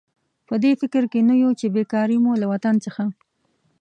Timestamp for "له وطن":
2.41-2.75